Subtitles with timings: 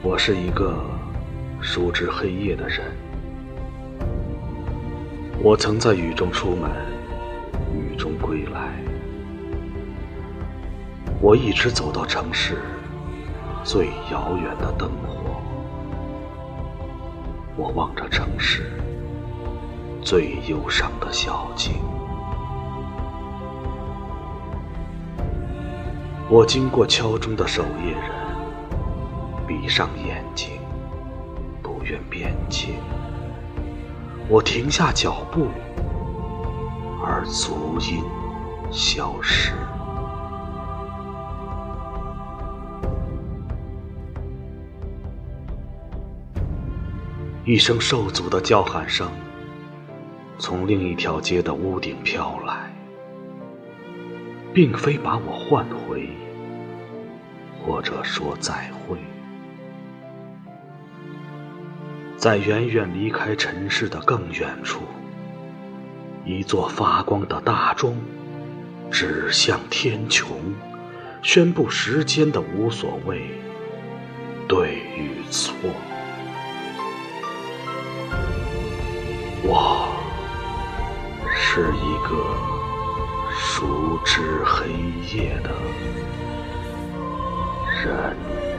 [0.00, 0.78] 我是一个
[1.60, 2.86] 熟知黑夜的人。
[5.42, 6.70] 我曾在雨中出门，
[7.74, 8.72] 雨中归来。
[11.20, 12.58] 我一直走到城市
[13.64, 15.42] 最遥远的灯火。
[17.56, 18.70] 我望着城市
[20.00, 21.74] 最忧伤的小径。
[26.30, 28.27] 我经过敲钟的守夜人，
[29.48, 30.60] 闭上眼睛，
[31.62, 32.74] 不愿辩解。
[34.28, 35.48] 我停下脚步，
[37.02, 38.04] 而足音
[38.70, 39.54] 消失。
[47.46, 49.10] 一声兽族的叫喊声，
[50.38, 52.70] 从另一条街的屋顶飘来。
[54.54, 56.08] 并非把我唤回，
[57.62, 58.98] 或者说再会，
[62.18, 64.80] 在远远离开尘世的更远处，
[66.24, 67.96] 一座发光的大钟
[68.90, 70.24] 指向天穹，
[71.22, 73.22] 宣布时间的无所谓
[74.48, 75.54] 对与错。
[79.44, 79.88] 我
[81.36, 82.58] 是一个。
[83.40, 84.68] 熟知黑
[85.14, 85.50] 夜的
[87.84, 88.57] 人。